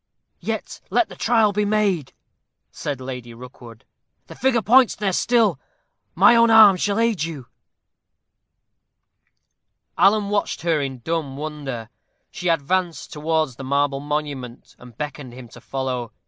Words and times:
"Yet 0.39 0.81
let 0.89 1.09
the 1.09 1.15
trial 1.15 1.53
be 1.53 1.63
made," 1.63 2.11
said 2.71 2.99
Lady 2.99 3.35
Rookwood; 3.35 3.85
"the 4.25 4.33
figure 4.33 4.63
points 4.63 4.95
there 4.95 5.13
still 5.13 5.59
my 6.15 6.35
own 6.35 6.49
arm 6.49 6.75
shall 6.77 6.97
aid 6.97 7.21
you." 7.23 7.45
Alan 9.99 10.29
watched 10.29 10.61
her 10.63 10.81
in 10.81 11.01
dumb 11.01 11.37
wonder. 11.37 11.89
She 12.31 12.49
advanced 12.49 13.13
towards 13.13 13.57
the 13.57 13.63
marble 13.63 13.99
monument, 13.99 14.75
and 14.79 14.97
beckoned 14.97 15.33
him 15.35 15.47
to 15.49 15.61
follow. 15.61 16.11